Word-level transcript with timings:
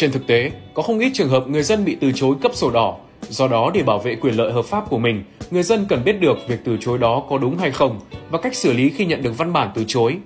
Trên 0.00 0.12
thực 0.12 0.26
tế, 0.26 0.50
có 0.74 0.82
không 0.82 0.98
ít 0.98 1.10
trường 1.14 1.28
hợp 1.28 1.48
người 1.48 1.62
dân 1.62 1.84
bị 1.84 1.96
từ 2.00 2.12
chối 2.14 2.36
cấp 2.42 2.52
sổ 2.54 2.70
đỏ. 2.70 2.96
Do 3.28 3.48
đó, 3.48 3.70
để 3.74 3.82
bảo 3.82 3.98
vệ 3.98 4.16
quyền 4.16 4.34
lợi 4.34 4.52
hợp 4.52 4.64
pháp 4.64 4.90
của 4.90 4.98
mình, 4.98 5.24
người 5.50 5.62
dân 5.62 5.86
cần 5.88 6.04
biết 6.04 6.20
được 6.20 6.38
việc 6.48 6.56
từ 6.64 6.76
chối 6.80 6.98
đó 6.98 7.22
có 7.30 7.38
đúng 7.38 7.58
hay 7.58 7.70
không 7.70 8.00
và 8.30 8.38
cách 8.38 8.54
xử 8.54 8.72
lý 8.72 8.90
khi 8.90 9.06
nhận 9.06 9.22
được 9.22 9.38
văn 9.38 9.52
bản 9.52 9.70
từ 9.74 9.84
chối. 9.86 10.16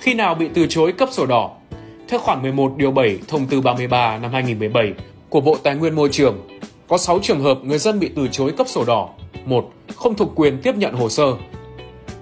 Khi 0.00 0.14
nào 0.14 0.34
bị 0.34 0.48
từ 0.54 0.66
chối 0.68 0.92
cấp 0.92 1.08
sổ 1.12 1.26
đỏ? 1.26 1.50
Theo 2.08 2.20
khoản 2.20 2.42
11 2.42 2.72
điều 2.76 2.90
7 2.90 3.18
thông 3.28 3.46
tư 3.46 3.60
33 3.60 4.18
năm 4.18 4.32
2017 4.32 4.92
của 5.28 5.40
Bộ 5.40 5.56
Tài 5.62 5.74
nguyên 5.74 5.94
Môi 5.94 6.08
trường, 6.12 6.48
có 6.88 6.98
6 6.98 7.18
trường 7.22 7.40
hợp 7.40 7.58
người 7.62 7.78
dân 7.78 8.00
bị 8.00 8.10
từ 8.16 8.28
chối 8.28 8.52
cấp 8.52 8.68
sổ 8.68 8.84
đỏ. 8.84 9.08
1. 9.44 9.72
Không 9.96 10.14
thuộc 10.14 10.32
quyền 10.34 10.58
tiếp 10.62 10.76
nhận 10.76 10.94
hồ 10.94 11.08
sơ. 11.08 11.34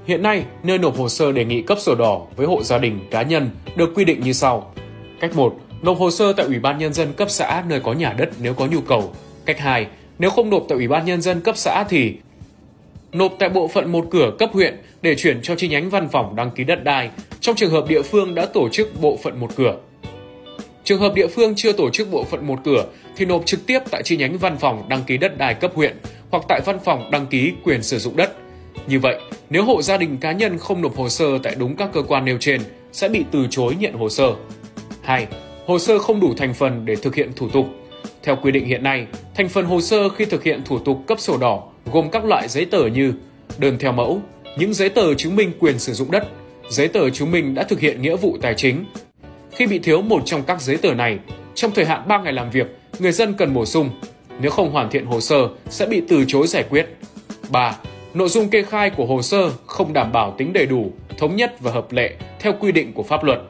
Hiện 0.06 0.22
nay, 0.22 0.44
nơi 0.62 0.78
nộp 0.78 0.98
hồ 0.98 1.08
sơ 1.08 1.32
đề 1.32 1.44
nghị 1.44 1.62
cấp 1.62 1.78
sổ 1.80 1.94
đỏ 1.94 2.20
với 2.36 2.46
hộ 2.46 2.62
gia 2.62 2.78
đình, 2.78 3.00
cá 3.10 3.22
nhân 3.22 3.50
được 3.76 3.92
quy 3.94 4.04
định 4.04 4.20
như 4.20 4.32
sau. 4.32 4.72
Cách 5.20 5.36
1. 5.36 5.56
Nộp 5.82 5.98
hồ 5.98 6.10
sơ 6.10 6.32
tại 6.32 6.46
Ủy 6.46 6.58
ban 6.58 6.78
Nhân 6.78 6.92
dân 6.92 7.12
cấp 7.12 7.30
xã 7.30 7.62
nơi 7.68 7.80
có 7.80 7.92
nhà 7.92 8.12
đất 8.12 8.28
nếu 8.42 8.54
có 8.54 8.66
nhu 8.66 8.80
cầu. 8.80 9.12
Cách 9.44 9.58
2. 9.58 9.86
Nếu 10.18 10.30
không 10.30 10.50
nộp 10.50 10.64
tại 10.68 10.76
Ủy 10.76 10.88
ban 10.88 11.04
Nhân 11.04 11.22
dân 11.22 11.40
cấp 11.40 11.56
xã 11.56 11.84
thì 11.88 12.14
nộp 13.12 13.32
tại 13.38 13.48
bộ 13.48 13.68
phận 13.68 13.92
một 13.92 14.06
cửa 14.10 14.32
cấp 14.38 14.50
huyện 14.52 14.76
để 15.02 15.14
chuyển 15.14 15.42
cho 15.42 15.54
chi 15.54 15.68
nhánh 15.68 15.90
văn 15.90 16.08
phòng 16.08 16.36
đăng 16.36 16.50
ký 16.50 16.64
đất 16.64 16.84
đai 16.84 17.10
trong 17.40 17.56
trường 17.56 17.70
hợp 17.70 17.88
địa 17.88 18.02
phương 18.02 18.34
đã 18.34 18.46
tổ 18.46 18.68
chức 18.68 19.00
bộ 19.00 19.18
phận 19.22 19.40
một 19.40 19.50
cửa. 19.56 19.76
Trường 20.84 21.00
hợp 21.00 21.14
địa 21.14 21.26
phương 21.26 21.54
chưa 21.56 21.72
tổ 21.72 21.90
chức 21.90 22.10
bộ 22.10 22.24
phận 22.24 22.46
một 22.46 22.58
cửa 22.64 22.84
thì 23.16 23.24
nộp 23.24 23.46
trực 23.46 23.66
tiếp 23.66 23.80
tại 23.90 24.02
chi 24.02 24.16
nhánh 24.16 24.38
văn 24.38 24.56
phòng 24.58 24.88
đăng 24.88 25.02
ký 25.06 25.16
đất 25.16 25.38
đai 25.38 25.54
cấp 25.54 25.72
huyện 25.74 25.96
hoặc 26.30 26.44
tại 26.48 26.60
văn 26.64 26.78
phòng 26.84 27.10
đăng 27.10 27.26
ký 27.26 27.52
quyền 27.64 27.82
sử 27.82 27.98
dụng 27.98 28.16
đất. 28.16 28.32
Như 28.86 29.00
vậy, 29.00 29.20
nếu 29.50 29.64
hộ 29.64 29.82
gia 29.82 29.96
đình 29.96 30.16
cá 30.16 30.32
nhân 30.32 30.58
không 30.58 30.82
nộp 30.82 30.96
hồ 30.96 31.08
sơ 31.08 31.38
tại 31.42 31.54
đúng 31.58 31.76
các 31.76 31.88
cơ 31.92 32.02
quan 32.02 32.24
nêu 32.24 32.36
trên 32.40 32.60
sẽ 32.92 33.08
bị 33.08 33.24
từ 33.30 33.46
chối 33.50 33.76
nhận 33.80 33.92
hồ 33.92 34.08
sơ. 34.08 34.34
2. 35.02 35.26
Hồ 35.66 35.78
sơ 35.78 35.98
không 35.98 36.20
đủ 36.20 36.34
thành 36.36 36.54
phần 36.54 36.84
để 36.84 36.96
thực 36.96 37.14
hiện 37.14 37.32
thủ 37.36 37.48
tục. 37.48 37.66
Theo 38.22 38.36
quy 38.42 38.52
định 38.52 38.66
hiện 38.66 38.82
nay, 38.82 39.06
thành 39.34 39.48
phần 39.48 39.64
hồ 39.64 39.80
sơ 39.80 40.08
khi 40.08 40.24
thực 40.24 40.42
hiện 40.42 40.62
thủ 40.64 40.78
tục 40.78 40.98
cấp 41.06 41.20
sổ 41.20 41.36
đỏ 41.38 41.62
gồm 41.92 42.10
các 42.10 42.24
loại 42.24 42.48
giấy 42.48 42.64
tờ 42.64 42.86
như 42.86 43.12
đơn 43.58 43.76
theo 43.80 43.92
mẫu, 43.92 44.20
những 44.58 44.74
giấy 44.74 44.88
tờ 44.88 45.14
chứng 45.14 45.36
minh 45.36 45.52
quyền 45.60 45.78
sử 45.78 45.92
dụng 45.92 46.10
đất, 46.10 46.28
giấy 46.68 46.88
tờ 46.88 47.10
chứng 47.10 47.30
minh 47.30 47.54
đã 47.54 47.62
thực 47.62 47.80
hiện 47.80 48.02
nghĩa 48.02 48.16
vụ 48.16 48.36
tài 48.42 48.54
chính. 48.54 48.84
Khi 49.52 49.66
bị 49.66 49.78
thiếu 49.78 50.02
một 50.02 50.22
trong 50.24 50.42
các 50.42 50.62
giấy 50.62 50.76
tờ 50.76 50.94
này, 50.94 51.18
trong 51.54 51.70
thời 51.74 51.84
hạn 51.84 52.08
3 52.08 52.18
ngày 52.18 52.32
làm 52.32 52.50
việc, 52.50 52.66
người 52.98 53.12
dân 53.12 53.34
cần 53.34 53.54
bổ 53.54 53.66
sung. 53.66 53.90
Nếu 54.40 54.50
không 54.50 54.70
hoàn 54.72 54.90
thiện 54.90 55.06
hồ 55.06 55.20
sơ, 55.20 55.48
sẽ 55.68 55.86
bị 55.86 56.02
từ 56.08 56.24
chối 56.28 56.46
giải 56.46 56.64
quyết. 56.70 56.86
3. 57.50 57.76
Nội 58.14 58.28
dung 58.28 58.48
kê 58.48 58.62
khai 58.62 58.90
của 58.90 59.06
hồ 59.06 59.22
sơ 59.22 59.50
không 59.66 59.92
đảm 59.92 60.12
bảo 60.12 60.34
tính 60.38 60.52
đầy 60.52 60.66
đủ, 60.66 60.92
thống 61.18 61.36
nhất 61.36 61.54
và 61.60 61.72
hợp 61.72 61.92
lệ 61.92 62.14
theo 62.38 62.52
quy 62.60 62.72
định 62.72 62.92
của 62.92 63.02
pháp 63.02 63.24
luật. 63.24 63.40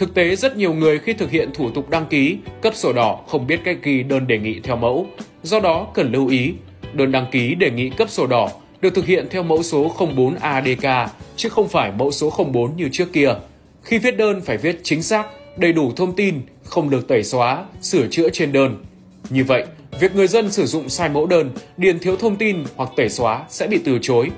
Thực 0.00 0.14
tế, 0.14 0.36
rất 0.36 0.56
nhiều 0.56 0.74
người 0.74 0.98
khi 0.98 1.12
thực 1.12 1.30
hiện 1.30 1.50
thủ 1.54 1.70
tục 1.70 1.90
đăng 1.90 2.06
ký, 2.06 2.36
cấp 2.62 2.74
sổ 2.74 2.92
đỏ 2.92 3.20
không 3.28 3.46
biết 3.46 3.60
cách 3.64 3.78
ghi 3.82 4.02
đơn 4.02 4.26
đề 4.26 4.38
nghị 4.38 4.60
theo 4.60 4.76
mẫu. 4.76 5.06
Do 5.42 5.60
đó, 5.60 5.86
cần 5.94 6.12
lưu 6.12 6.28
ý, 6.28 6.52
đơn 6.92 7.12
đăng 7.12 7.26
ký 7.30 7.54
đề 7.54 7.70
nghị 7.70 7.90
cấp 7.90 8.10
sổ 8.10 8.26
đỏ 8.26 8.50
được 8.80 8.94
thực 8.94 9.06
hiện 9.06 9.26
theo 9.30 9.42
mẫu 9.42 9.62
số 9.62 9.94
04 10.16 10.34
ADK 10.34 11.10
chứ 11.36 11.48
không 11.48 11.68
phải 11.68 11.92
mẫu 11.98 12.10
số 12.10 12.32
04 12.52 12.76
như 12.76 12.88
trước 12.92 13.12
kia. 13.12 13.34
Khi 13.82 13.98
viết 13.98 14.16
đơn 14.16 14.40
phải 14.40 14.56
viết 14.56 14.80
chính 14.82 15.02
xác, 15.02 15.26
đầy 15.56 15.72
đủ 15.72 15.92
thông 15.96 16.16
tin, 16.16 16.40
không 16.64 16.90
được 16.90 17.08
tẩy 17.08 17.24
xóa, 17.24 17.64
sửa 17.80 18.06
chữa 18.06 18.28
trên 18.32 18.52
đơn. 18.52 18.84
Như 19.30 19.44
vậy, 19.44 19.64
việc 20.00 20.14
người 20.14 20.26
dân 20.26 20.50
sử 20.50 20.66
dụng 20.66 20.88
sai 20.88 21.08
mẫu 21.08 21.26
đơn, 21.26 21.50
điền 21.76 21.98
thiếu 21.98 22.16
thông 22.16 22.36
tin 22.36 22.64
hoặc 22.76 22.90
tẩy 22.96 23.08
xóa 23.08 23.44
sẽ 23.48 23.66
bị 23.66 23.78
từ 23.84 23.98
chối. 24.02 24.30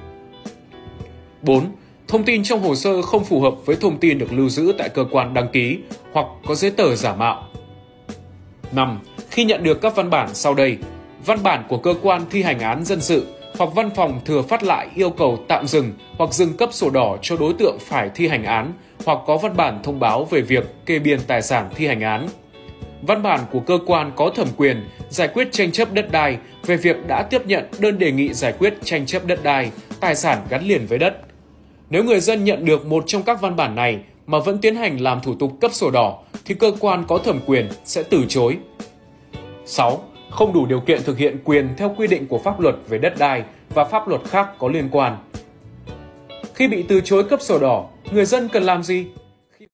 4. 1.42 1.66
Thông 2.12 2.24
tin 2.24 2.42
trong 2.42 2.60
hồ 2.60 2.74
sơ 2.74 3.02
không 3.02 3.24
phù 3.24 3.40
hợp 3.40 3.54
với 3.66 3.76
thông 3.76 3.98
tin 3.98 4.18
được 4.18 4.32
lưu 4.32 4.48
giữ 4.48 4.74
tại 4.78 4.88
cơ 4.88 5.04
quan 5.10 5.34
đăng 5.34 5.48
ký 5.48 5.78
hoặc 6.12 6.26
có 6.46 6.54
giấy 6.54 6.70
tờ 6.70 6.96
giả 6.96 7.14
mạo. 7.14 7.48
5. 8.72 9.00
Khi 9.30 9.44
nhận 9.44 9.62
được 9.62 9.80
các 9.80 9.96
văn 9.96 10.10
bản 10.10 10.28
sau 10.34 10.54
đây, 10.54 10.78
văn 11.26 11.42
bản 11.42 11.64
của 11.68 11.76
cơ 11.76 11.94
quan 12.02 12.22
thi 12.30 12.42
hành 12.42 12.60
án 12.60 12.84
dân 12.84 13.00
sự 13.00 13.26
hoặc 13.58 13.70
văn 13.74 13.90
phòng 13.96 14.20
thừa 14.24 14.42
phát 14.42 14.62
lại 14.62 14.88
yêu 14.94 15.10
cầu 15.10 15.38
tạm 15.48 15.66
dừng 15.66 15.92
hoặc 16.18 16.32
dừng 16.32 16.56
cấp 16.56 16.68
sổ 16.72 16.90
đỏ 16.90 17.16
cho 17.22 17.36
đối 17.36 17.52
tượng 17.52 17.78
phải 17.80 18.10
thi 18.14 18.28
hành 18.28 18.44
án 18.44 18.72
hoặc 19.04 19.18
có 19.26 19.36
văn 19.36 19.56
bản 19.56 19.80
thông 19.82 20.00
báo 20.00 20.24
về 20.24 20.40
việc 20.40 20.64
kê 20.86 20.98
biên 20.98 21.20
tài 21.26 21.42
sản 21.42 21.70
thi 21.74 21.86
hành 21.86 22.00
án. 22.00 22.28
Văn 23.02 23.22
bản 23.22 23.40
của 23.52 23.60
cơ 23.60 23.78
quan 23.86 24.12
có 24.16 24.30
thẩm 24.34 24.48
quyền 24.56 24.84
giải 25.08 25.28
quyết 25.28 25.48
tranh 25.52 25.72
chấp 25.72 25.92
đất 25.92 26.12
đai 26.12 26.38
về 26.66 26.76
việc 26.76 27.06
đã 27.06 27.22
tiếp 27.22 27.46
nhận 27.46 27.64
đơn 27.78 27.98
đề 27.98 28.12
nghị 28.12 28.32
giải 28.32 28.52
quyết 28.58 28.74
tranh 28.84 29.06
chấp 29.06 29.26
đất 29.26 29.42
đai, 29.42 29.70
tài 30.00 30.14
sản 30.14 30.38
gắn 30.50 30.64
liền 30.64 30.86
với 30.86 30.98
đất. 30.98 31.16
Nếu 31.92 32.04
người 32.04 32.20
dân 32.20 32.44
nhận 32.44 32.64
được 32.64 32.86
một 32.86 33.04
trong 33.06 33.22
các 33.22 33.40
văn 33.40 33.56
bản 33.56 33.74
này 33.74 34.00
mà 34.26 34.38
vẫn 34.38 34.58
tiến 34.58 34.76
hành 34.76 35.00
làm 35.00 35.20
thủ 35.20 35.34
tục 35.34 35.52
cấp 35.60 35.72
sổ 35.74 35.90
đỏ 35.90 36.18
thì 36.44 36.54
cơ 36.54 36.72
quan 36.80 37.04
có 37.08 37.18
thẩm 37.18 37.40
quyền 37.46 37.68
sẽ 37.84 38.02
từ 38.02 38.24
chối. 38.28 38.56
6 39.64 40.04
không 40.30 40.52
đủ 40.52 40.66
điều 40.66 40.80
kiện 40.80 41.02
thực 41.02 41.18
hiện 41.18 41.38
quyền 41.44 41.68
theo 41.76 41.94
quy 41.96 42.06
định 42.06 42.26
của 42.26 42.38
pháp 42.38 42.60
luật 42.60 42.74
về 42.88 42.98
đất 42.98 43.18
đai 43.18 43.44
và 43.74 43.84
pháp 43.84 44.08
luật 44.08 44.20
khác 44.24 44.48
có 44.58 44.68
liên 44.68 44.88
quan. 44.92 45.16
Khi 46.54 46.68
bị 46.68 46.84
từ 46.88 47.00
chối 47.00 47.24
cấp 47.24 47.40
sổ 47.42 47.58
đỏ, 47.58 47.88
người 48.12 48.24
dân 48.24 48.48
cần 48.48 48.62
làm 48.62 48.82
gì? 48.82 49.06